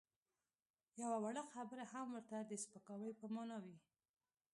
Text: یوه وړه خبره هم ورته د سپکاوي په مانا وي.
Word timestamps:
یوه 1.01 1.17
وړه 1.23 1.43
خبره 1.51 1.85
هم 1.93 2.07
ورته 2.15 2.37
د 2.41 2.51
سپکاوي 2.63 3.11
په 3.19 3.25
مانا 3.35 3.57
وي. 3.63 3.77